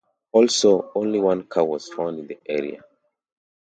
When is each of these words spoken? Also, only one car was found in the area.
Also, 0.31 0.91
only 0.95 1.19
one 1.19 1.43
car 1.43 1.63
was 1.63 1.87
found 1.89 2.17
in 2.17 2.25
the 2.25 2.39
area. 2.47 2.81